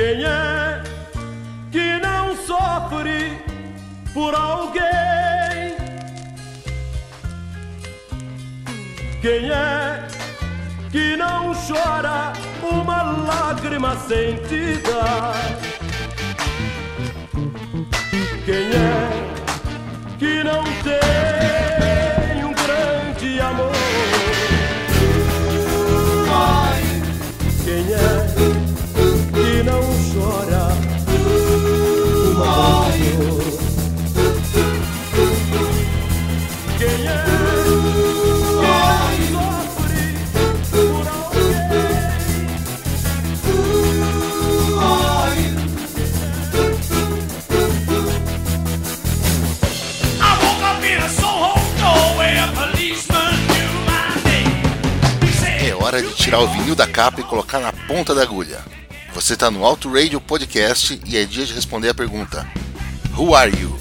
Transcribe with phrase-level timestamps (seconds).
[0.00, 0.82] Quem é
[1.70, 3.38] que não sofre
[4.14, 5.76] por alguém?
[9.20, 10.06] Quem é
[10.90, 12.32] que não chora
[12.62, 15.34] uma lágrima sentida?
[18.46, 21.29] Quem é que não tem
[56.00, 58.60] hora de tirar o vinil da capa e colocar na ponta da agulha.
[59.12, 62.46] Você está no Auto Radio Podcast e é dia de responder a pergunta:
[63.16, 63.79] Who are you?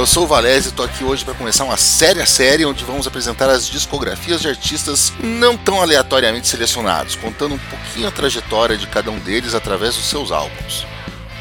[0.00, 3.06] Eu sou o Valese e tô aqui hoje para começar uma séria série onde vamos
[3.06, 8.86] apresentar as discografias de artistas não tão aleatoriamente selecionados, contando um pouquinho a trajetória de
[8.86, 10.86] cada um deles através dos seus álbuns.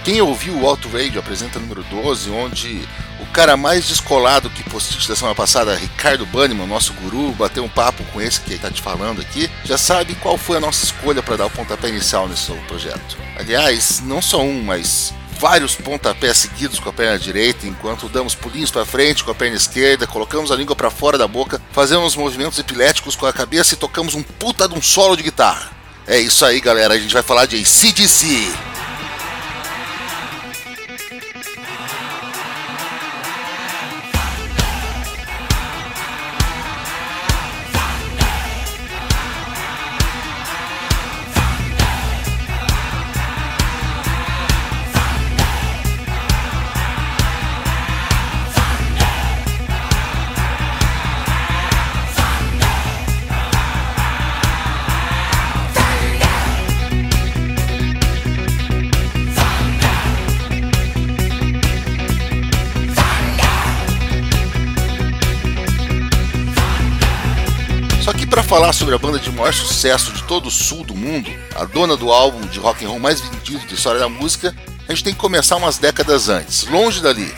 [0.03, 2.85] Quem ouviu o Auto Radio apresenta número 12, onde
[3.21, 7.69] o cara mais descolado que post da semana passada, Ricardo Banniman, nosso guru, bateu um
[7.69, 11.23] papo com esse que tá te falando aqui, já sabe qual foi a nossa escolha
[11.23, 13.17] para dar o pontapé inicial nesse novo projeto.
[13.37, 18.69] Aliás, não só um, mas vários pontapés seguidos com a perna direita, enquanto damos pulinhos
[18.69, 22.59] para frente com a perna esquerda, colocamos a língua para fora da boca, fazemos movimentos
[22.59, 25.71] epiléticos com a cabeça e tocamos um puta de um solo de guitarra.
[26.05, 26.95] É isso aí, galera.
[26.95, 28.68] A gente vai falar de ACDC.
[68.89, 72.11] Sobre a banda de maior sucesso de todo o sul do mundo, a dona do
[72.11, 74.55] álbum de rock and roll mais vendido da história da música,
[74.87, 77.31] a gente tem que começar umas décadas antes, longe dali,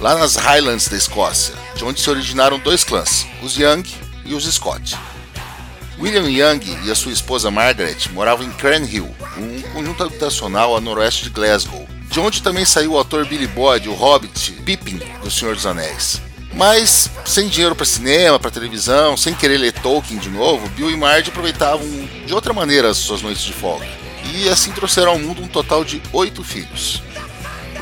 [0.00, 3.82] lá nas Highlands da Escócia, de onde se originaram dois clãs, os Young
[4.24, 4.96] e os Scott.
[5.98, 11.24] William Young e a sua esposa Margaret moravam em Cranhill, um conjunto habitacional a noroeste
[11.24, 15.54] de Glasgow, de onde também saiu o ator Billy Boyd, o Hobbit, Pippin, do Senhor
[15.54, 16.22] dos Anéis.
[16.56, 20.96] Mas, sem dinheiro para cinema, para televisão, sem querer ler Tolkien de novo, Bill e
[20.96, 21.86] Marge aproveitavam
[22.26, 23.86] de outra maneira as suas noites de folga.
[24.32, 27.02] E assim trouxeram ao mundo um total de oito filhos.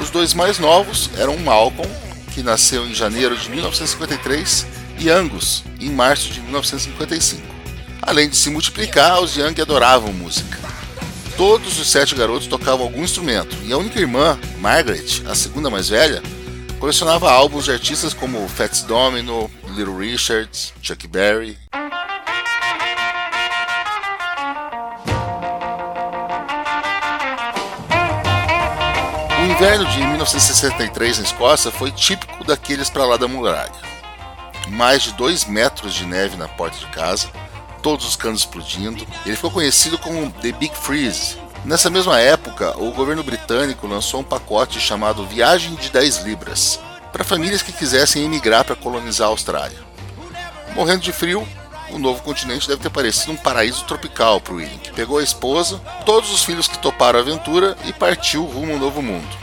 [0.01, 1.89] Os dois mais novos eram Malcolm,
[2.35, 4.67] que nasceu em janeiro de 1953,
[4.99, 7.43] e Angus, em março de 1955.
[8.01, 10.59] Além de se multiplicar, os Young adoravam música.
[11.37, 15.89] Todos os sete garotos tocavam algum instrumento, e a única irmã, Margaret, a segunda mais
[15.89, 16.23] velha,
[16.82, 21.56] colecionava álbuns de artistas como Fats Domino, Little Richards, Chuck Berry.
[29.38, 33.70] O inverno de 1963 na Escócia foi típico daqueles para lá da muralha.
[34.70, 37.31] Mais de 2 metros de neve na porta de casa,
[37.81, 39.06] todos os canos explodindo.
[39.25, 41.42] Ele ficou conhecido como The Big Freeze.
[41.64, 46.81] Nessa mesma época, o governo britânico lançou um pacote chamado Viagem de 10 Libras
[47.12, 49.79] para famílias que quisessem emigrar para colonizar a Austrália.
[50.75, 51.47] Morrendo de frio,
[51.91, 55.23] o novo continente deve ter parecido um paraíso tropical para o William, que pegou a
[55.23, 59.37] esposa, todos os filhos que toparam a aventura e partiu rumo ao novo mundo.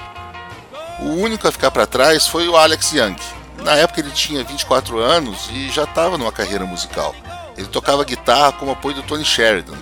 [0.99, 3.15] O único a ficar para trás foi o Alex Young.
[3.63, 7.15] Na época ele tinha 24 anos e já estava numa carreira musical.
[7.55, 9.77] Ele tocava guitarra como apoio do Tony Sheridan.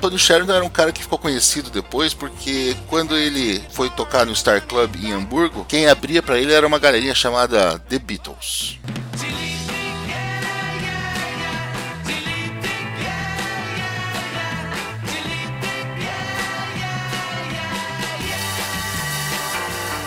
[0.00, 4.34] Tony Sheridan era um cara que ficou conhecido depois porque quando ele foi tocar no
[4.34, 8.78] Star Club em Hamburgo, quem abria para ele era uma galerinha chamada The Beatles.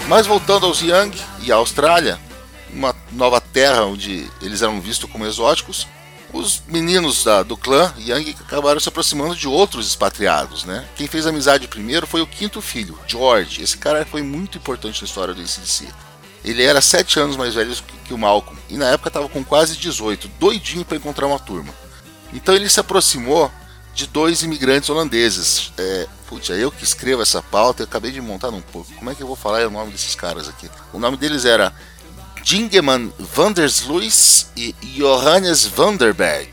[0.07, 1.11] Mas voltando aos Young
[1.43, 2.19] e à Austrália,
[2.73, 5.87] uma nova terra onde eles eram vistos como exóticos,
[6.33, 10.83] os meninos da, do clã Young acabaram se aproximando de outros expatriados, né?
[10.95, 13.61] Quem fez amizade primeiro foi o quinto filho, George.
[13.61, 15.87] Esse cara foi muito importante na história do ACDC.
[16.43, 19.77] Ele era sete anos mais velho que, o Malcolm e na época estava com quase
[19.77, 21.73] 18, doidinho para encontrar uma turma.
[22.33, 23.49] Então ele se aproximou
[23.93, 25.71] de dois imigrantes holandeses.
[25.77, 28.91] É, putz, é eu que escrevo essa pauta, eu acabei de montar um pouco.
[28.93, 30.69] Como é que eu vou falar o nome desses caras aqui?
[30.91, 31.73] O nome deles era
[32.43, 36.51] Dingeman Vandersluis e Johannes Vanderberg.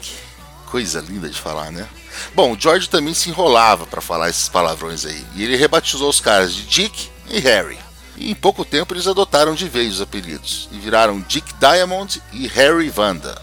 [0.67, 1.87] Coisa linda de falar, né?
[2.33, 6.55] Bom, George também se enrolava para falar esses palavrões aí, e ele rebatizou os caras
[6.55, 7.79] de Dick e Harry.
[8.17, 12.47] E em pouco tempo eles adotaram de vez os apelidos e viraram Dick Diamond e
[12.47, 13.43] Harry Vanda.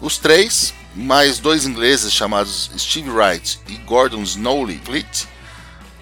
[0.00, 5.28] Os três, mais dois ingleses chamados Steve Wright e Gordon Snowley Fleet,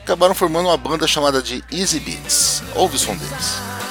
[0.00, 2.62] acabaram formando uma banda chamada de Easy Beats.
[2.76, 3.81] Ouve o som deles.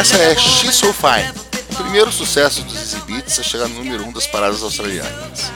[0.00, 1.30] Essa é She's So Fine,
[1.76, 2.99] primeiro sucesso dos
[3.38, 5.52] a chegar no número 1 um das paradas australianas.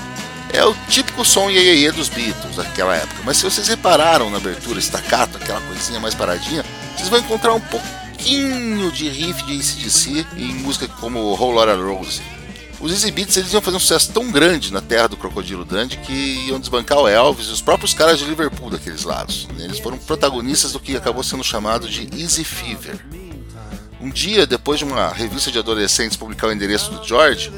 [0.52, 4.78] É o típico som iê dos Beatles daquela época, mas se vocês repararam na abertura,
[4.78, 10.54] staccato, aquela coisinha mais paradinha, vocês vão encontrar um pouquinho de riff de ACDC em
[10.54, 12.22] música como Whole Lotta Rose.
[12.80, 15.96] Os Easy Beats eles iam fazer um sucesso tão grande na terra do Crocodilo Dundee
[15.96, 19.48] que iam desbancar o Elvis e os próprios caras de Liverpool daqueles lados.
[19.58, 22.98] Eles foram protagonistas do que acabou sendo chamado de Easy Fever.
[24.04, 27.50] Um dia, depois de uma revista de adolescentes publicar o endereço do George,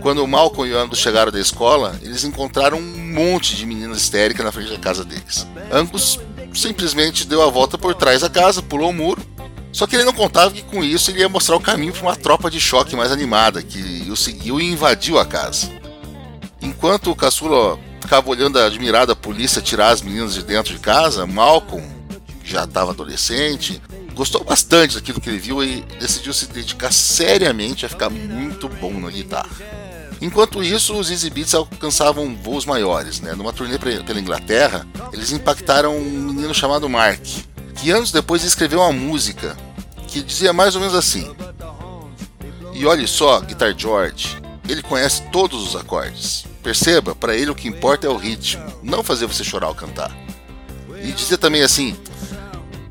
[0.00, 3.98] quando o Malcolm e o Angus chegaram da escola, eles encontraram um monte de meninas
[3.98, 5.46] histéricas na frente da casa deles.
[5.70, 6.18] Angus
[6.52, 9.24] simplesmente deu a volta por trás da casa, pulou o muro,
[9.70, 12.16] só que ele não contava que com isso ele ia mostrar o caminho para uma
[12.16, 15.70] tropa de choque mais animada que o seguiu e invadiu a casa.
[16.60, 21.24] Enquanto o caçula ficava olhando admirado a polícia tirar as meninas de dentro de casa,
[21.28, 21.86] Malcolm,
[22.42, 23.80] que já estava adolescente,
[24.16, 28.98] gostou bastante daquilo que ele viu e decidiu se dedicar seriamente a ficar muito bom
[28.98, 29.50] na guitarra.
[30.22, 33.20] Enquanto isso, os Easy Beats alcançavam voos maiores.
[33.20, 33.34] Né?
[33.34, 37.20] Numa turnê pela Inglaterra, eles impactaram um menino chamado Mark,
[37.76, 39.54] que anos depois escreveu uma música
[40.08, 41.36] que dizia mais ou menos assim:
[42.72, 46.46] E olhe só, Guitar George, ele conhece todos os acordes.
[46.62, 50.10] Perceba, para ele o que importa é o ritmo, não fazer você chorar ao cantar.
[51.02, 51.94] E dizia também assim: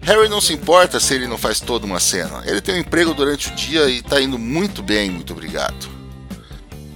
[0.06, 2.44] Harry não se importa se ele não faz toda uma cena.
[2.46, 5.90] Ele tem um emprego durante o dia e tá indo muito bem, muito obrigado.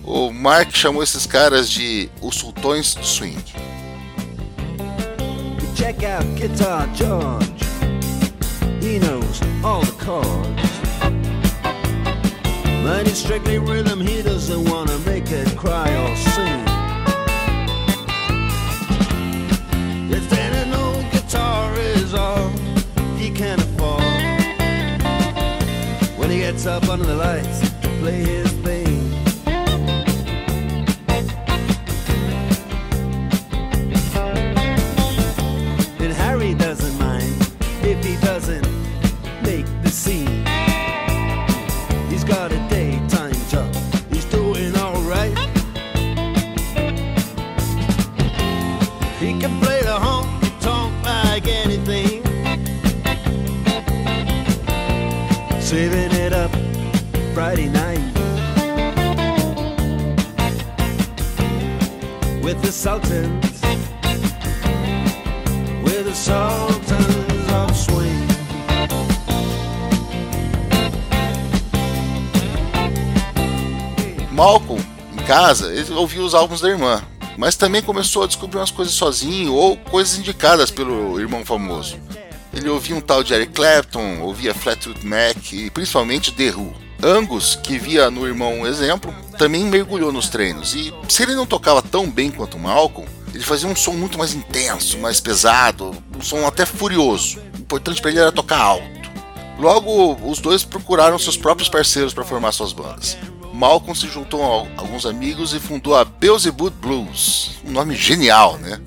[0.04, 3.44] O Mark chamou esses caras de os sultões do swing.
[5.76, 7.52] Check out Guitar George.
[8.80, 10.70] He knows all the chords.
[13.30, 16.79] Strictly rhythm, he doesn't wanna make it cry or sing.
[26.70, 28.79] Up under the lights play his thing.
[75.30, 77.04] Casa, ele ouvia os álbuns da irmã,
[77.38, 82.00] mas também começou a descobrir umas coisas sozinho ou coisas indicadas pelo irmão famoso.
[82.52, 86.74] Ele ouvia um tal de Eric Clapton, ouvia Fleetwood Mac e principalmente The Who.
[87.04, 91.46] Angus, que via no irmão um exemplo, também mergulhou nos treinos e se ele não
[91.46, 95.96] tocava tão bem quanto o Malcolm, ele fazia um som muito mais intenso, mais pesado,
[96.18, 97.40] um som até furioso.
[97.56, 99.12] O importante para ele era tocar alto.
[99.60, 103.16] Logo, os dois procuraram seus próprios parceiros para formar suas bandas.
[103.60, 108.80] Malcolm se juntou a alguns amigos e fundou a Beelzebub Blues, um nome genial, né?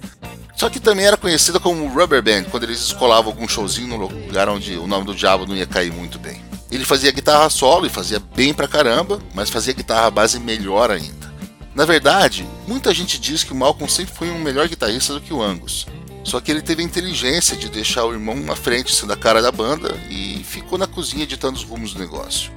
[0.56, 4.48] Só que também era conhecida como Rubber Band, quando eles escolavam algum showzinho no lugar
[4.48, 6.42] onde o nome do diabo não ia cair muito bem.
[6.70, 11.30] Ele fazia guitarra solo e fazia bem pra caramba, mas fazia guitarra base melhor ainda.
[11.74, 15.34] Na verdade, muita gente diz que o Malcolm sempre foi um melhor guitarrista do que
[15.34, 15.86] o Angus.
[16.24, 19.42] Só que ele teve a inteligência de deixar o irmão na frente sendo a cara
[19.42, 22.50] da banda e ficou na cozinha ditando os rumos do negócio.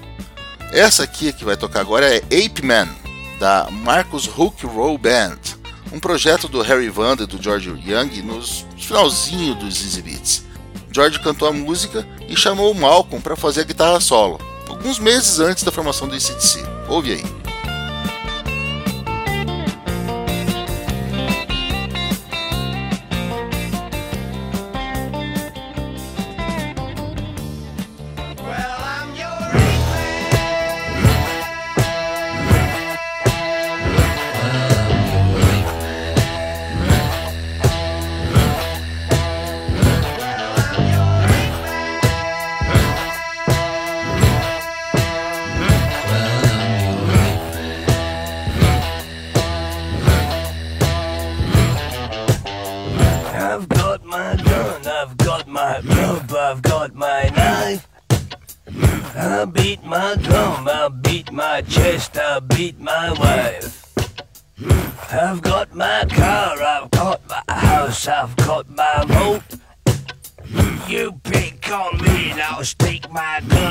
[0.76, 2.90] Essa aqui que vai tocar agora é Ape Man,
[3.40, 5.38] da Marcus Hook Roll Band,
[5.94, 10.44] um projeto do Harry Vanda e do George Young nos finalzinho dos Easy Beats.
[10.92, 15.40] George cantou a música e chamou o Malcolm para fazer a guitarra solo, alguns meses
[15.40, 16.62] antes da formação do ACDC.
[16.90, 17.55] Ouve aí.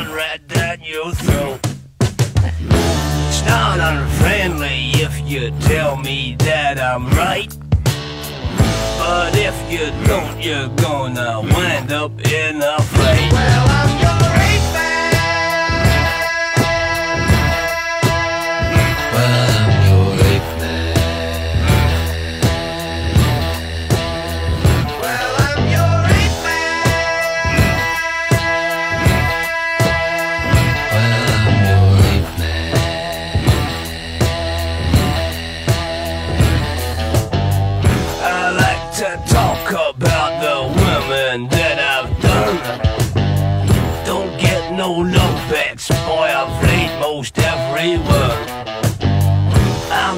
[0.05, 1.61] Gun right down your throat.
[2.01, 7.55] It's not unfriendly if you tell me that I'm right.
[8.99, 13.33] But if you don't, you're gonna wind up in a fight.
[13.33, 14.34] Well, I'm your
[47.87, 48.01] I'm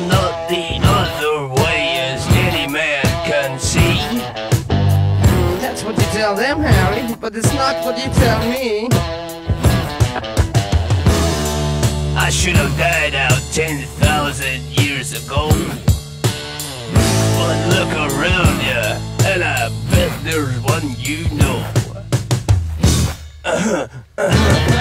[0.07, 3.99] not the other way as any man can see.
[5.61, 8.87] That's what you tell them, Harry, but it's not what you tell me.
[12.17, 15.49] I should have died out 10,000 years ago.
[17.35, 18.97] But look around ya,
[19.27, 21.67] and I bet there's one you know.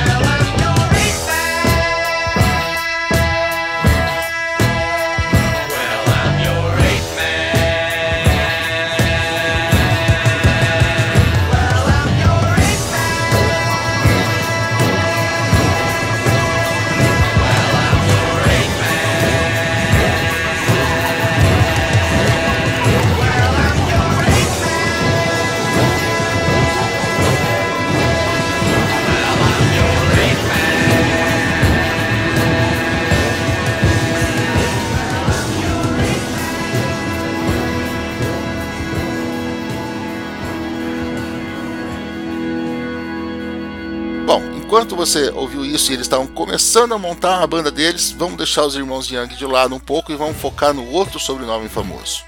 [45.06, 48.76] você ouviu isso e eles estavam começando a montar a banda deles, vamos deixar os
[48.76, 52.24] irmãos Young de lado um pouco e vamos focar no outro sobrenome famoso.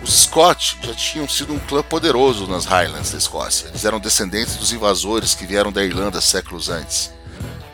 [0.00, 3.68] Os Scott já tinham sido um clã poderoso nas Highlands da Escócia.
[3.68, 7.10] Eles eram descendentes dos invasores que vieram da Irlanda séculos antes.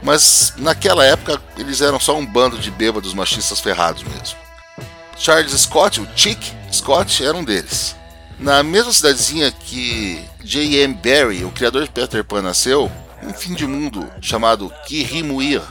[0.03, 4.39] Mas naquela época eles eram só um bando de bêbados machistas ferrados mesmo.
[5.19, 7.95] Charles Scott, o Chick Scott, era um deles.
[8.39, 10.95] Na mesma cidadezinha que J.M.
[10.95, 12.91] Barrie, o criador de Peter Pan, nasceu,
[13.23, 15.63] um fim de mundo chamado Kirimuir,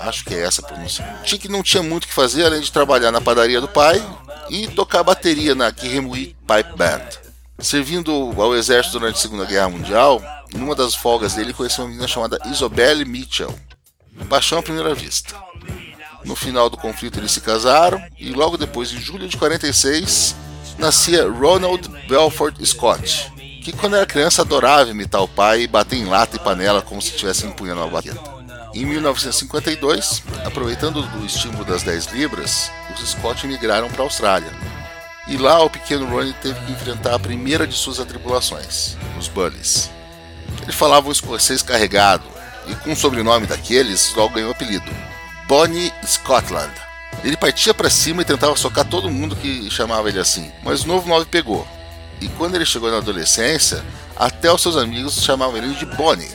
[0.00, 1.04] acho que é essa a pronúncia.
[1.24, 4.02] Chick não tinha muito o que fazer além de trabalhar na padaria do pai
[4.48, 7.02] e tocar bateria na Kirimuir Pipe Band.
[7.58, 10.22] Servindo ao exército durante a Segunda Guerra Mundial,
[10.52, 13.54] numa das folgas dele conheceu uma menina chamada Isobel Mitchell.
[14.28, 15.34] Paixão à primeira vista.
[16.24, 20.34] No final do conflito eles se casaram e logo depois, em julho de 46,
[20.78, 23.30] nascia Ronald Belfort Scott,
[23.64, 27.00] que quando era criança adorava imitar o pai e bater em lata e panela como
[27.00, 28.20] se estivesse empunhando uma baqueta.
[28.74, 34.50] Em 1952, aproveitando do estímulo das 10 libras, os Scott migraram para a Austrália.
[35.26, 39.90] E lá o pequeno Ronnie teve que enfrentar a primeira de suas atribulações, os Bullies.
[40.62, 42.24] Ele falava um escocês carregado,
[42.66, 44.90] e com o sobrenome daqueles, logo ganhou o apelido,
[45.48, 46.72] Bonnie Scotland.
[47.22, 50.88] Ele partia para cima e tentava socar todo mundo que chamava ele assim, mas o
[50.88, 51.66] novo nome pegou.
[52.20, 53.84] E quando ele chegou na adolescência,
[54.16, 56.30] até os seus amigos chamavam ele de Bonnie.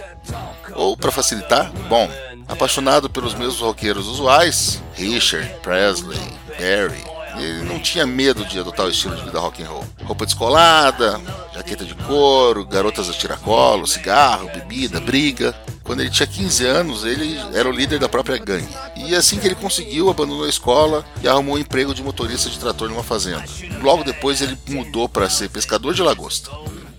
[0.74, 2.10] Ou, para facilitar, Bon.
[2.48, 6.20] Apaixonado pelos mesmos roqueiros usuais, Richard, Presley,
[6.58, 7.04] Barry,
[7.38, 9.86] ele não tinha medo de adotar o estilo de vida rock and roll.
[10.04, 11.22] Roupa descolada,
[11.54, 15.56] jaqueta de couro, garotas a tiracolo, cigarro, bebida, briga.
[15.90, 18.70] Quando ele tinha 15 anos, ele era o líder da própria gangue.
[18.96, 22.60] E assim que ele conseguiu, abandonou a escola e arrumou um emprego de motorista de
[22.60, 23.44] trator numa fazenda.
[23.82, 26.52] Logo depois, ele mudou para ser pescador de lagosta.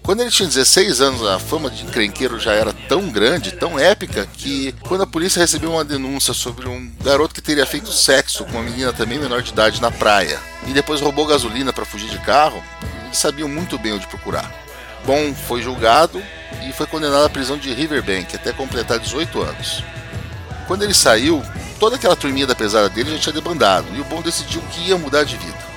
[0.02, 4.26] Quando ele tinha 16 anos, a fama de encrenqueiro já era tão grande, tão épica,
[4.26, 8.58] que quando a polícia recebeu uma denúncia sobre um garoto que teria feito sexo com
[8.58, 12.18] uma menina também menor de idade na praia e depois roubou gasolina para fugir de
[12.18, 12.60] carro,
[13.04, 14.52] eles sabiam muito bem onde procurar.
[15.04, 16.22] Bom foi julgado
[16.66, 19.84] e foi condenado à prisão de Riverbank até completar 18 anos.
[20.66, 21.42] Quando ele saiu,
[21.78, 24.98] toda aquela turminha da pesada dele já tinha debandado e o Bom decidiu que ia
[24.98, 25.70] mudar de vida.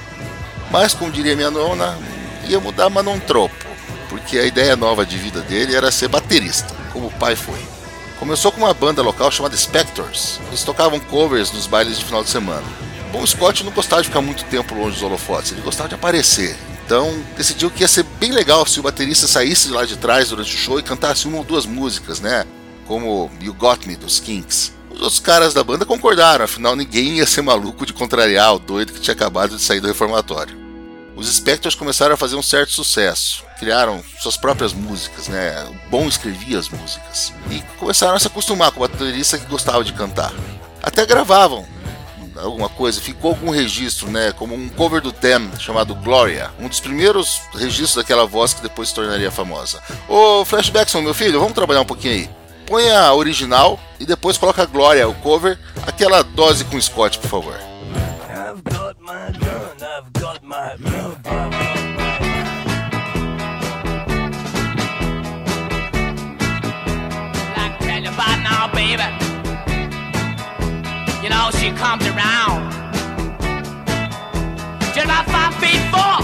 [0.71, 1.97] Mas, como diria minha nona,
[2.47, 3.73] ia mudar, mas não tropo
[4.13, 7.59] porque a ideia nova de vida dele era ser baterista, como o pai foi.
[8.19, 10.39] Começou com uma banda local chamada Spectors.
[10.49, 12.61] Eles tocavam covers nos bailes de final de semana.
[13.11, 16.55] Bom, Scott não gostava de ficar muito tempo longe dos holofotes, ele gostava de aparecer.
[16.85, 20.29] Então decidiu que ia ser bem legal se o baterista saísse de lá de trás
[20.29, 22.45] durante o show e cantasse uma ou duas músicas, né?
[22.85, 24.73] Como You Got Me dos Kinks.
[24.91, 28.93] Os outros caras da banda concordaram, afinal ninguém ia ser maluco de contrariar o doido
[28.93, 30.61] que tinha acabado de sair do reformatório.
[31.15, 35.63] Os Spectors começaram a fazer um certo sucesso, criaram suas próprias músicas, né?
[35.65, 39.83] O Bom escrevia as músicas e começaram a se acostumar com o baterista que gostava
[39.83, 40.33] de cantar.
[40.81, 41.65] Até gravavam
[42.37, 44.31] alguma coisa, ficou algum registro, né?
[44.33, 48.89] Como um cover do Them chamado Gloria, um dos primeiros registros daquela voz que depois
[48.89, 49.81] se tornaria famosa.
[50.07, 52.29] Ô Flashbackson, meu filho, vamos trabalhar um pouquinho aí.
[52.65, 57.29] Põe a original e depois coloca a Gloria, o cover, aquela dose com Scott, por
[57.29, 57.59] favor.
[58.29, 61.72] I've got my gun, I've got my
[71.59, 72.71] she comes around.
[74.93, 76.17] Just about five feet four.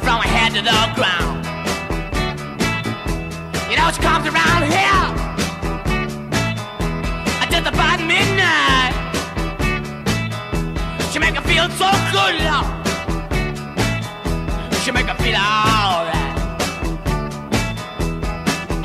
[0.00, 1.44] From her head to the ground.
[3.70, 5.04] You know she comes around here.
[7.50, 8.94] Just about midnight.
[11.12, 12.66] She make her feel so good, Lord.
[14.82, 16.28] She make her feel alright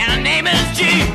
[0.03, 1.12] and her name is G.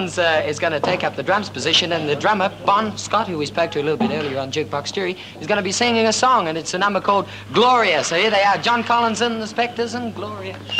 [0.00, 3.28] Collins uh, is going to take up the drums position, and the drummer, Bon Scott,
[3.28, 5.72] who we spoke to a little bit earlier on Jukebox Jury, is going to be
[5.72, 8.02] singing a song, and it's a number called Gloria.
[8.02, 10.54] So here they are, John Collins and the Spectres and Gloria.
[10.54, 10.70] Will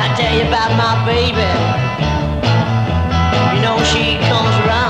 [0.00, 1.52] I tell you about my baby?
[3.54, 4.81] You know she comes around.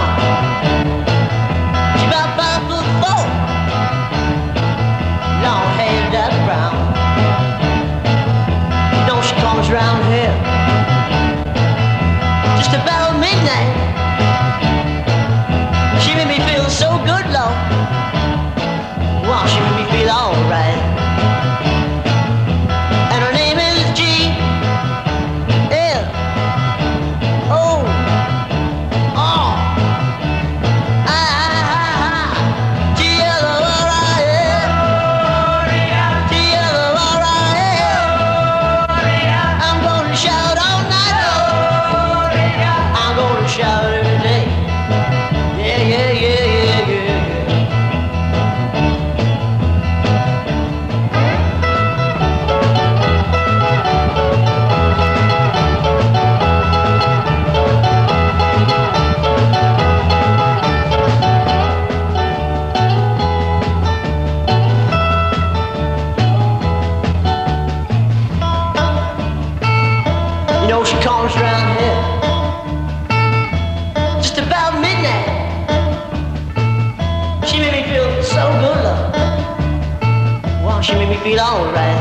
[80.93, 82.01] She made me feel alright.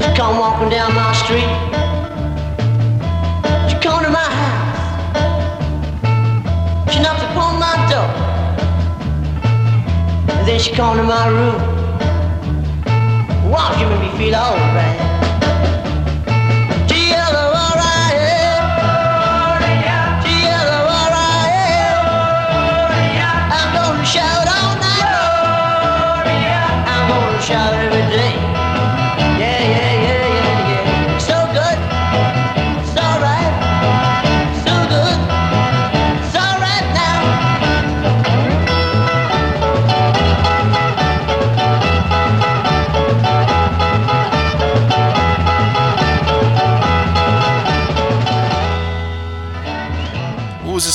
[0.00, 1.50] She come walking down my street.
[3.68, 4.80] She come to my house.
[6.92, 8.10] She knocked upon my door.
[10.36, 11.60] And then she come to my room.
[13.50, 15.11] Wow, she made me feel alright.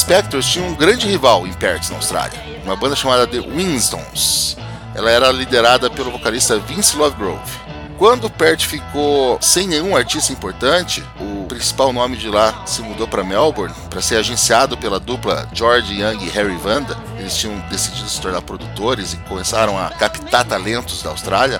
[0.08, 4.56] Spectors tinham um grande rival em Perth, na Austrália, uma banda chamada The Winstons.
[4.96, 7.52] Ela era liderada pelo vocalista Vince Lovegrove.
[7.98, 13.22] Quando Perth ficou sem nenhum artista importante, o principal nome de lá se mudou para
[13.22, 16.98] Melbourne para ser agenciado pela dupla George Young e Harry Vanda.
[17.20, 21.60] Eles tinham decidido se tornar produtores e começaram a captar talentos da Austrália.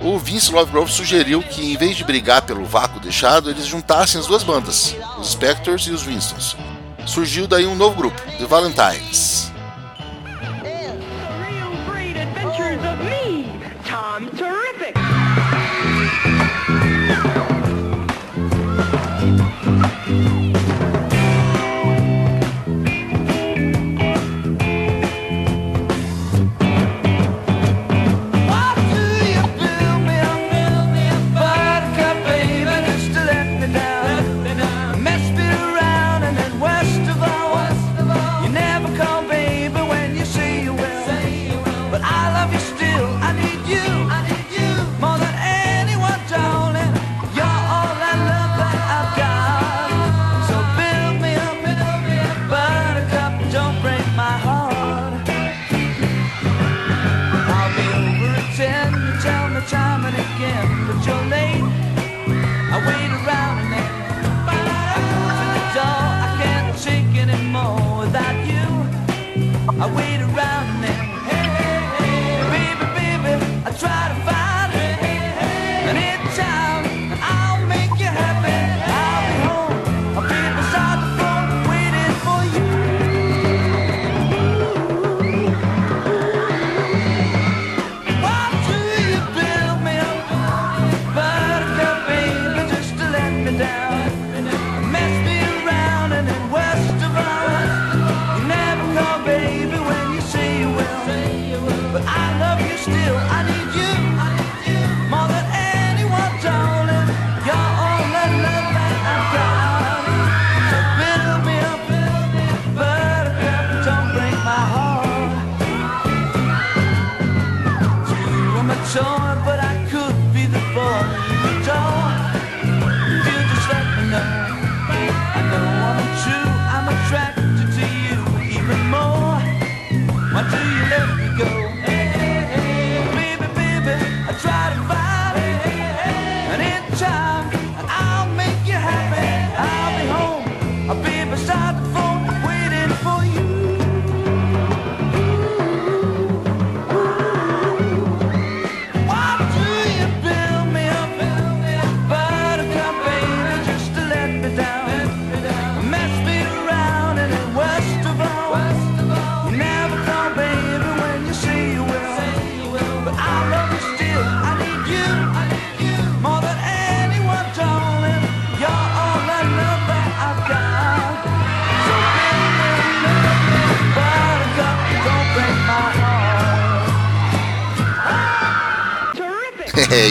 [0.00, 4.26] O Vince Lovegrove sugeriu que, em vez de brigar pelo vácuo deixado, eles juntassem as
[4.26, 6.54] duas bandas, os Spectors e os Winstons.
[7.06, 9.52] Surgiu daí um novo grupo, The Valentines.
[13.84, 15.05] Tom Terrific.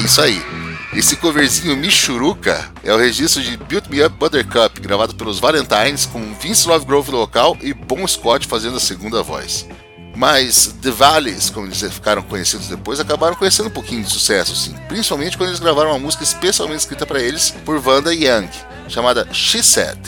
[0.06, 0.39] Isso aí.
[0.94, 6.34] Esse coverzinho Michuruca é o registro de Build Me Up Buttercup, gravado pelos Valentines, com
[6.36, 9.68] Vince Lovegrove no vocal e Bon Scott fazendo a segunda voz.
[10.15, 14.76] Mas The Valleys, como eles ficaram conhecidos depois, acabaram conhecendo um pouquinho de sucesso, sim.
[14.88, 18.48] Principalmente quando eles gravaram uma música especialmente escrita para eles por Wanda Young,
[18.88, 20.00] chamada She Said.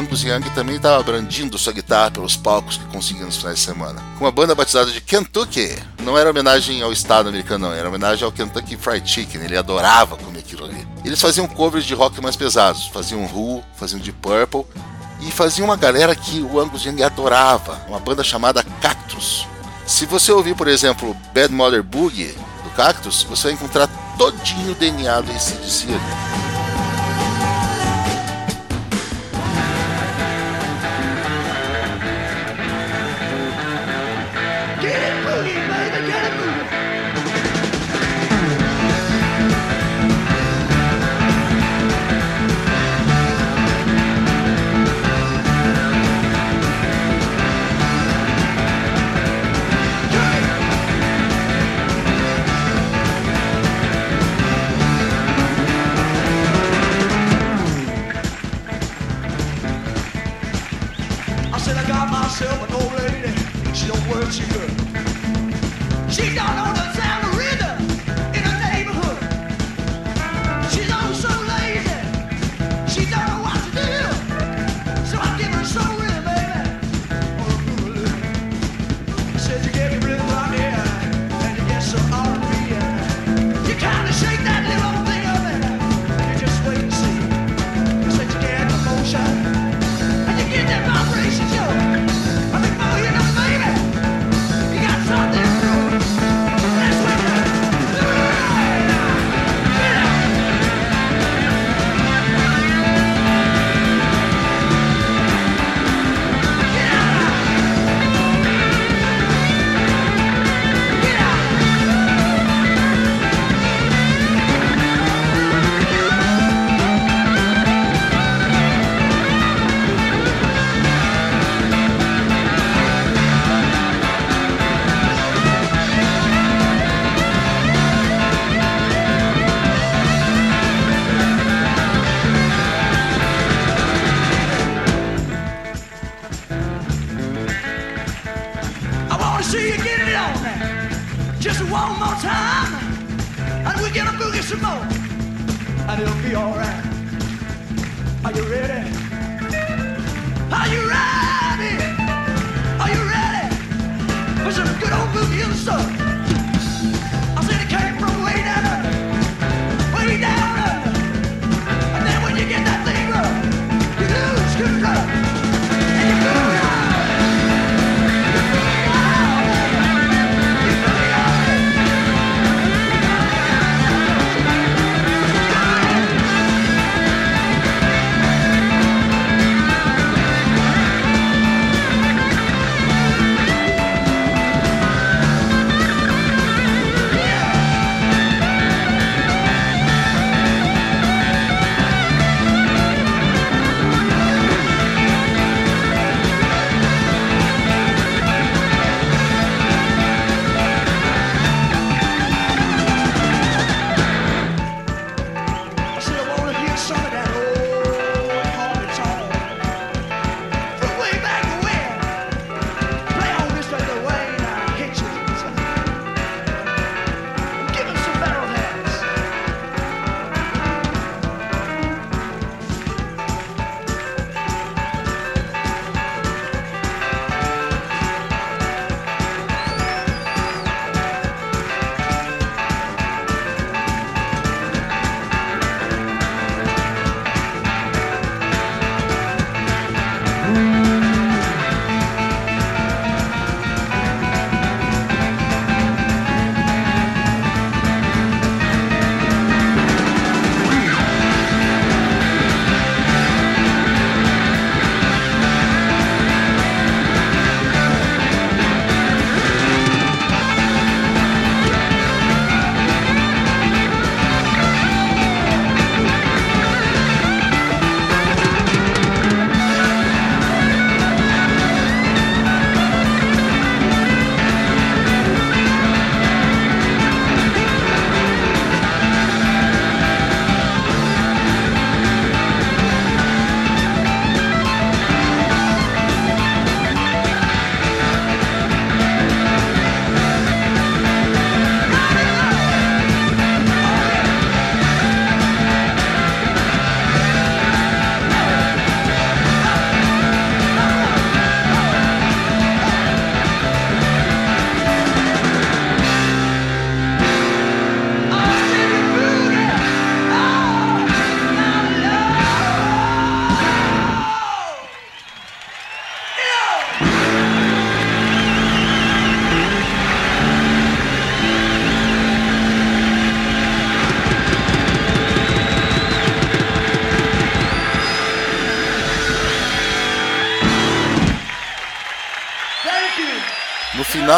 [0.00, 4.02] Angus Young também estava brandindo sua guitarra pelos palcos que conseguia nos finais de semana.
[4.18, 5.76] Com uma banda batizada de Kentucky.
[6.02, 7.74] Não era homenagem ao estado americano, não.
[7.74, 9.42] Era homenagem ao Kentucky Fried Chicken.
[9.42, 10.88] Ele adorava comer aquilo ali.
[11.04, 12.86] Eles faziam covers de rock mais pesados.
[12.86, 14.64] Faziam Who, faziam Deep Purple.
[15.20, 17.78] E faziam uma galera que o Angus Young adorava.
[17.86, 19.46] Uma banda chamada Cactus.
[19.86, 22.34] Se você ouvir, por exemplo, Bad Mother Boogie,
[22.64, 23.86] do Cactus, você vai encontrar
[24.16, 26.49] todinho o DNA do ACDC ali.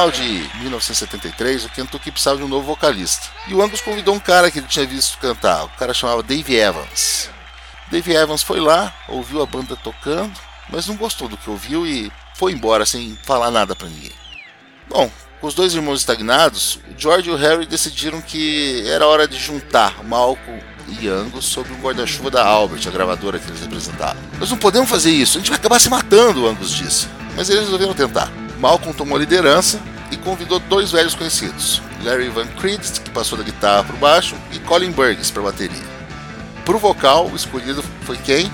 [0.03, 3.29] Final de 1973, o Kentucky precisava de um novo vocalista.
[3.47, 5.65] E o Angus convidou um cara que ele tinha visto cantar.
[5.65, 7.31] O cara chamava Dave Evans.
[7.89, 10.33] Dave Evans foi lá, ouviu a banda tocando,
[10.69, 14.11] mas não gostou do que ouviu e foi embora sem falar nada para ninguém.
[14.89, 15.09] Bom,
[15.41, 19.39] com os dois irmãos estagnados, o George e o Harry decidiram que era hora de
[19.39, 20.61] juntar Malcolm
[21.01, 24.21] e Angus sob o guarda-chuva da Albert, a gravadora que eles representavam.
[24.41, 27.07] Nós não podemos fazer isso, a gente vai acabar se matando, Angus disse.
[27.37, 28.33] Mas eles resolveram tentar.
[28.59, 29.92] Malcolm tomou a liderança
[30.23, 34.59] convidou dois velhos conhecidos, Larry Van Creed, que passou da guitarra para o baixo, e
[34.61, 35.93] Colin Burgess para a bateria.
[36.65, 38.51] Para o vocal, o escolhido foi quem?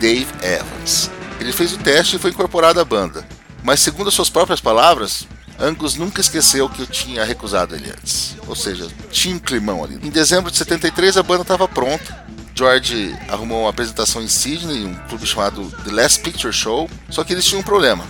[0.00, 1.10] Dave Evans.
[1.40, 3.26] Ele fez o teste e foi incorporado à banda.
[3.62, 5.26] Mas, segundo as suas próprias palavras,
[5.58, 8.36] Angus nunca esqueceu que eu tinha recusado ele antes.
[8.46, 9.98] Ou seja, tinha um climão ali.
[10.02, 12.26] Em dezembro de 73, a banda estava pronta.
[12.54, 16.88] George arrumou uma apresentação em Sydney, um clube chamado The Last Picture Show.
[17.10, 18.04] Só que eles tinham um problema.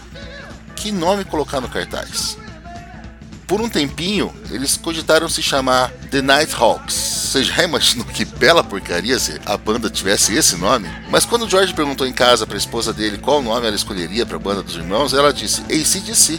[0.76, 2.36] Que nome colocar no cartaz?
[3.48, 6.92] Por um tempinho, eles cogitaram se chamar The Nighthawks.
[6.94, 10.86] Você já imaginou que bela porcaria se a banda tivesse esse nome?
[11.08, 14.36] Mas quando George perguntou em casa para a esposa dele qual nome ela escolheria para
[14.36, 16.38] a banda dos irmãos, ela disse ACDC.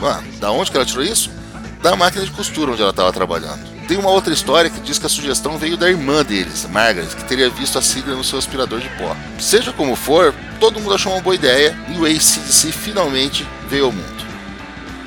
[0.00, 1.30] Mano, da onde que ela tirou isso?
[1.80, 3.64] Da máquina de costura onde ela estava trabalhando.
[3.86, 7.24] Tem uma outra história que diz que a sugestão veio da irmã deles, Margaret, que
[7.24, 9.16] teria visto a sigla no seu aspirador de pó.
[9.38, 13.92] Seja como for, todo mundo achou uma boa ideia e o ACDC finalmente veio ao
[13.92, 14.29] mundo.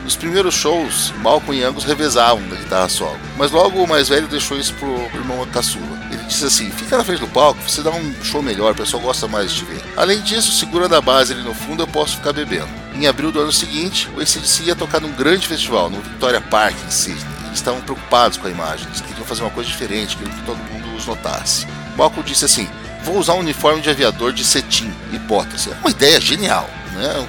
[0.03, 4.27] Nos primeiros shows, Malcolm e Angus revezavam na guitarra solo, mas logo o mais velho
[4.27, 5.97] deixou isso pro irmão caçula.
[6.11, 9.01] Ele disse assim: fica na frente do palco, você dá um show melhor, o pessoal
[9.01, 9.81] gosta mais de te ver.
[9.95, 12.67] Além disso, segurando a base ali no fundo, eu posso ficar bebendo.
[12.93, 16.75] Em abril do ano seguinte, o ACDC ia tocar num grande festival, no Victoria Park,
[16.85, 17.23] em Sydney.
[17.45, 20.57] Eles estavam preocupados com a imagem, eles queriam fazer uma coisa diferente, queriam que todo
[20.57, 21.65] mundo os notasse.
[21.95, 22.67] Malcolm disse assim:
[23.03, 25.15] vou usar um uniforme de aviador de cetim e.
[25.15, 27.27] É uma ideia genial, né?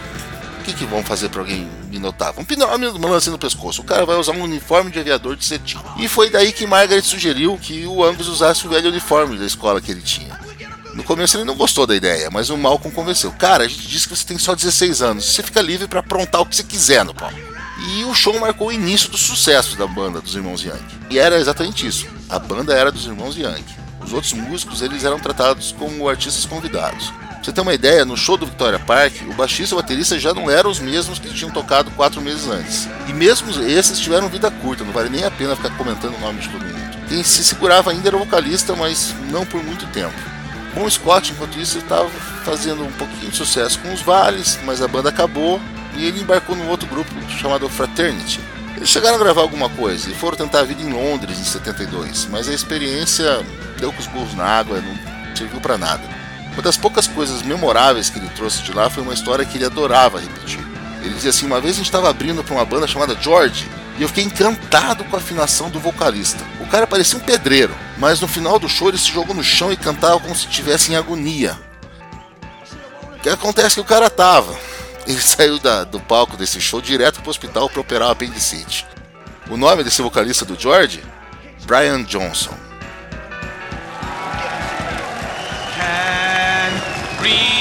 [0.61, 2.41] O que, que vão fazer para alguém me notava.
[2.41, 3.83] Um pinome uma lance no pescoço.
[3.83, 5.79] O cara vai usar um uniforme de aviador de cetim.
[5.97, 9.81] E foi daí que Margaret sugeriu que o Angus usasse o velho uniforme da escola
[9.81, 10.39] que ele tinha.
[10.95, 13.33] No começo ele não gostou da ideia, mas o Malcolm convenceu.
[13.33, 16.41] Cara, a gente disse que você tem só 16 anos, você fica livre para aprontar
[16.41, 17.37] o que você quiser no palco.
[17.97, 20.85] E o show marcou o início do sucesso da banda dos Irmãos Young.
[21.11, 22.07] E era exatamente isso.
[22.29, 23.65] A banda era dos Irmãos Young.
[24.05, 27.13] Os outros músicos eles eram tratados como artistas convidados.
[27.45, 30.33] Você ter uma ideia, no show do Victoria Park, o baixista e o baterista já
[30.33, 32.89] não eram os mesmos que tinham tocado quatro meses antes.
[33.07, 36.41] E mesmo esses tiveram vida curta, não vale nem a pena ficar comentando o nome
[36.41, 37.07] de todo mundo.
[37.07, 40.15] Quem se segurava ainda era o vocalista, mas não por muito tempo.
[40.75, 42.09] Bom Scott, enquanto isso, estava
[42.47, 45.61] fazendo um pouquinho de sucesso com os Vales, mas a banda acabou
[45.99, 48.41] e ele embarcou num outro grupo chamado Fraternity.
[48.75, 52.27] Eles chegaram a gravar alguma coisa e foram tentar a vida em Londres em 72,
[52.31, 53.45] mas a experiência
[53.79, 56.24] deu com os burros na água, não serviu para nada.
[56.55, 59.65] Uma das poucas coisas memoráveis que ele trouxe de lá foi uma história que ele
[59.67, 60.61] adorava repetir.
[61.03, 64.03] Ele dizia assim: uma vez a gente estava abrindo para uma banda chamada George e
[64.03, 66.45] eu fiquei encantado com a afinação do vocalista.
[66.61, 69.73] O cara parecia um pedreiro, mas no final do show ele se jogou no chão
[69.73, 71.59] e cantava como se estivesse em agonia.
[73.17, 74.55] O que acontece é que o cara tava.
[75.07, 78.87] Ele saiu da- do palco desse show direto pro hospital para operar o apendicite.
[79.51, 81.03] O nome desse vocalista do George?
[81.67, 82.55] Brian Johnson.
[87.25, 87.54] O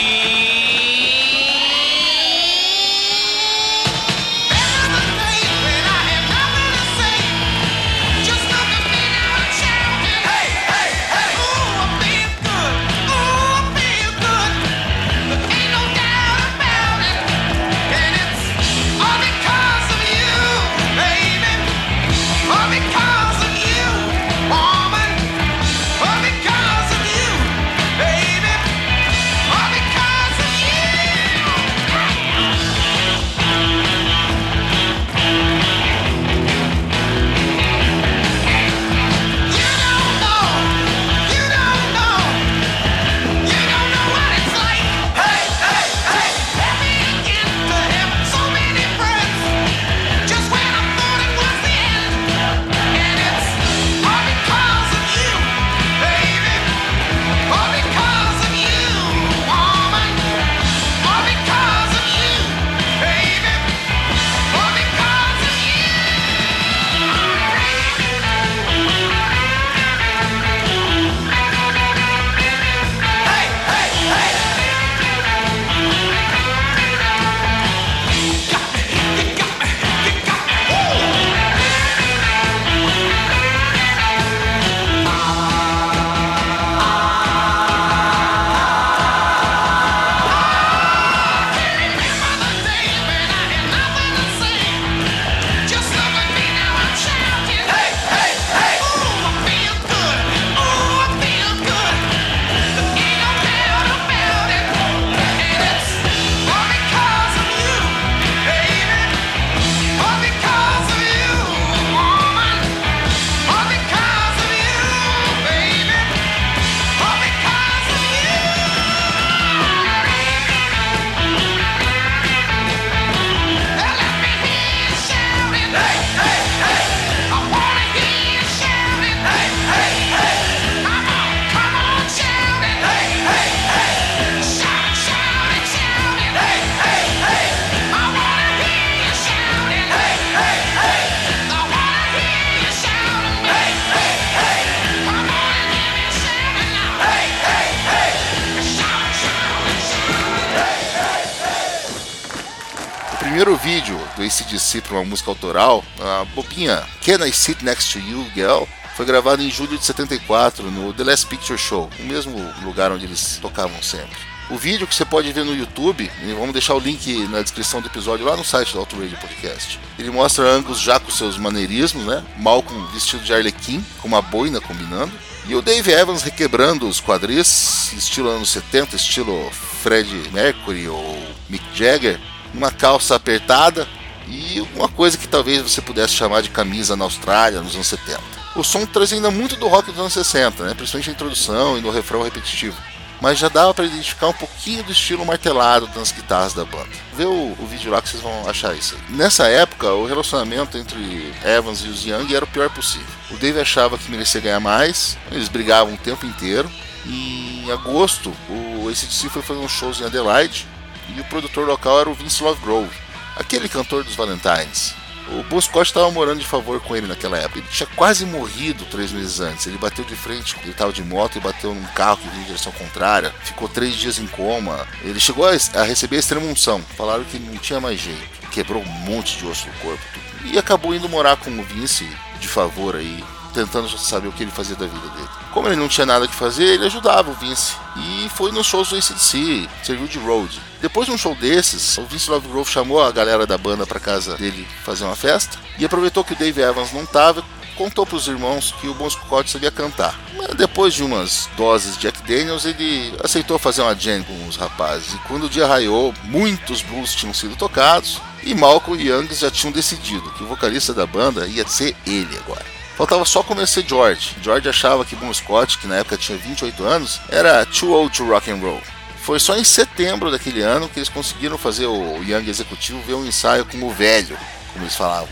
[154.53, 158.63] do ACDC para uma música autoral, a bobinha Can I Sit Next to You, Girl,
[158.95, 163.05] foi gravado em julho de 74 no The Last Picture Show, o mesmo lugar onde
[163.05, 164.17] eles tocavam sempre.
[164.49, 167.87] O vídeo que você pode ver no YouTube, vamos deixar o link na descrição do
[167.87, 169.79] episódio lá no site do Auto Radio Podcast.
[169.97, 172.23] Ele mostra Angus já com seus maneirismos, né?
[172.37, 175.11] Malcolm vestido de Arlequim, com uma boina combinando.
[175.47, 179.49] E o Dave Evans requebrando os quadris, estilo anos 70, estilo
[179.81, 181.17] Fred Mercury ou
[181.49, 182.19] Mick Jagger,
[182.53, 183.87] uma calça apertada
[184.27, 188.19] e uma coisa que talvez você pudesse chamar de camisa na Austrália nos anos 70.
[188.55, 190.73] O som traz ainda muito do rock dos anos 60, né?
[190.73, 192.77] principalmente a introdução e no refrão repetitivo.
[193.19, 196.89] Mas já dava para identificar um pouquinho do estilo martelado das guitarras da banda.
[197.13, 198.95] Vê o, o vídeo lá que vocês vão achar isso.
[198.95, 199.15] aí.
[199.15, 203.07] Nessa época, o relacionamento entre Evans e os Young era o pior possível.
[203.31, 206.69] O Dave achava que merecia ganhar mais, eles brigavam o tempo inteiro.
[207.05, 210.67] E em agosto, o ACDC foi fazer uns shows em Adelaide
[211.15, 213.02] e o produtor local era o Vince Lovegrove.
[213.35, 214.93] Aquele cantor dos Valentines.
[215.29, 217.59] O Bon Scott estava morando de favor com ele naquela época.
[217.59, 219.65] Ele tinha quase morrido três meses antes.
[219.65, 222.45] Ele bateu de frente, ele estava de moto e bateu num carro que vinha em
[222.45, 223.33] direção contrária.
[223.43, 224.85] Ficou três dias em coma.
[225.01, 226.81] Ele chegou a, receber a extrema unção.
[226.97, 228.49] Falaram que não tinha mais jeito.
[228.51, 230.03] Quebrou um monte de osso no corpo.
[230.43, 232.07] E acabou indo morar com o Vince
[232.39, 233.23] de favor aí,
[233.53, 235.42] tentando saber o que ele fazia da vida dele.
[235.53, 237.73] Como ele não tinha nada que fazer, ele ajudava o Vince.
[237.95, 240.59] E foi nos shows do ACDC, serviu de road.
[240.81, 243.99] Depois de um show desses, o Vince Love Grove chamou a galera da banda para
[243.99, 247.43] casa dele fazer uma festa e aproveitou que o Dave Evans não tava
[247.75, 250.19] contou para os irmãos que o Bon Scott sabia cantar.
[250.37, 254.55] Mas depois de umas doses de Jack Daniels, ele aceitou fazer uma jam com os
[254.55, 255.13] rapazes.
[255.13, 259.49] E quando o dia raiou, muitos blues tinham sido tocados e Malcolm e Young já
[259.49, 262.82] tinham decidido que o vocalista da banda ia ser ele agora.
[262.95, 264.35] Faltava só convencer George.
[264.41, 268.25] George achava que Bon Scott, que na época tinha 28 anos, era too old to
[268.25, 268.81] rock and roll.
[269.17, 273.25] Foi só em setembro daquele ano que eles conseguiram fazer o Young executivo ver um
[273.25, 274.37] ensaio com o velho,
[274.71, 275.29] como eles falavam,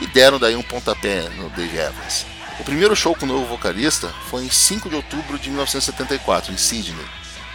[0.00, 2.26] e deram daí um pontapé no Dave Evans.
[2.58, 6.56] O primeiro show com o novo vocalista foi em 5 de outubro de 1974, em
[6.56, 7.04] Sydney.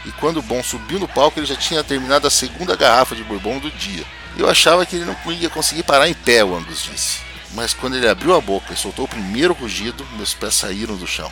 [0.05, 3.23] E quando o Bon subiu no palco, ele já tinha terminado a segunda garrafa de
[3.23, 4.03] bourbon do dia.
[4.37, 7.30] Eu achava que ele não ia conseguir parar em pé, o Angus disse.
[7.53, 11.07] Mas quando ele abriu a boca e soltou o primeiro rugido, meus pés saíram do
[11.07, 11.31] chão.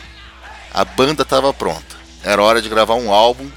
[0.72, 1.96] A banda estava pronta.
[2.22, 3.50] Era hora de gravar um álbum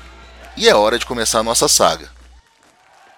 [0.55, 2.09] e é hora de começar a nossa saga.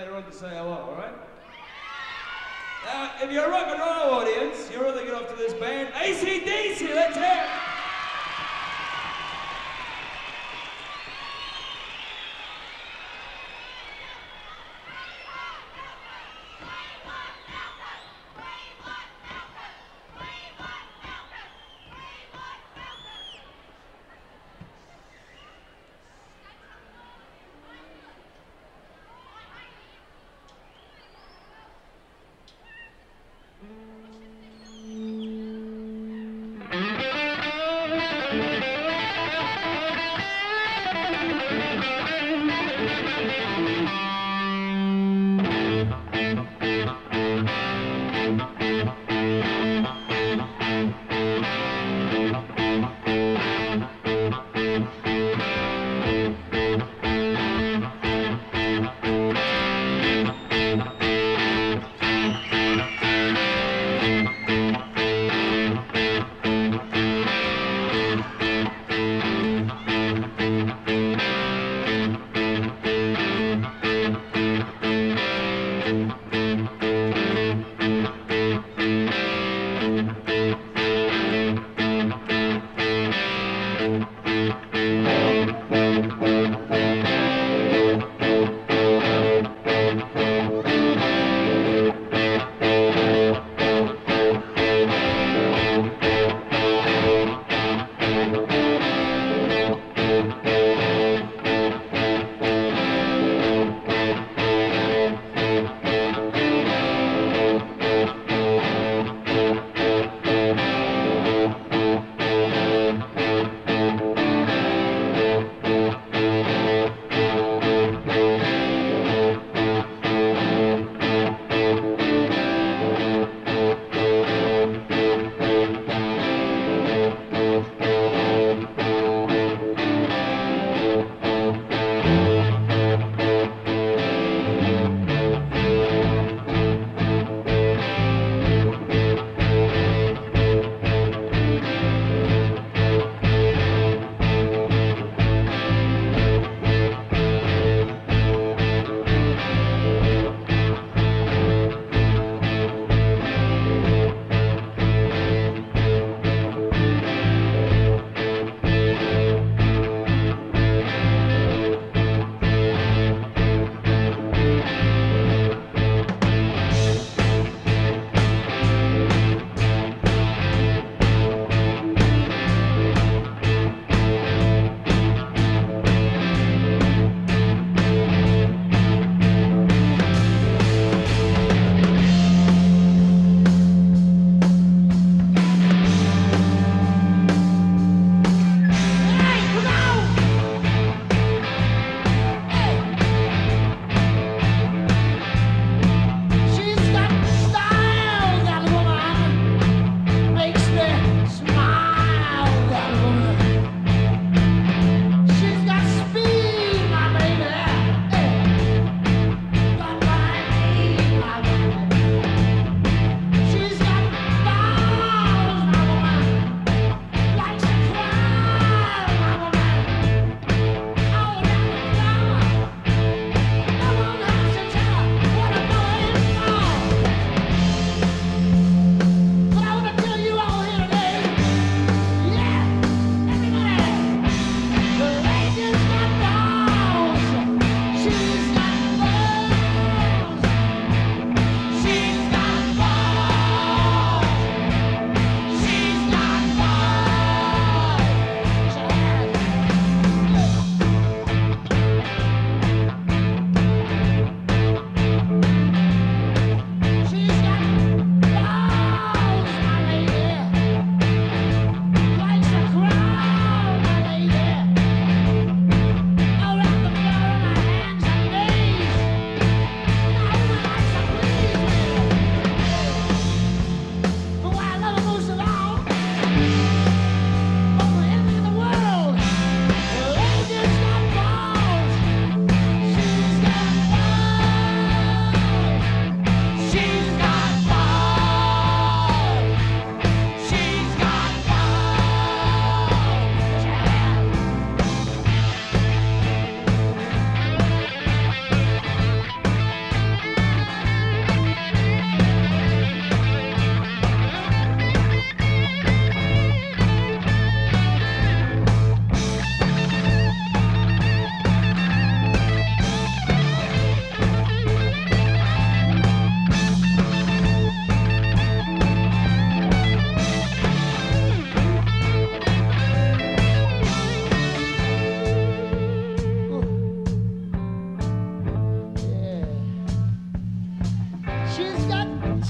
[0.00, 0.88] later on to say hello.
[0.88, 1.12] All right.
[2.86, 5.92] Now, if you're a rock and roll audience, you're really get off to this band,
[5.92, 6.94] ACDC.
[6.94, 7.26] Let's hear.
[7.26, 7.79] it.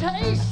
[0.01, 0.49] taste.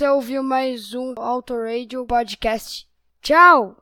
[0.00, 2.88] Você ouviu mais um Auto Radio Podcast.
[3.20, 3.76] Tchau!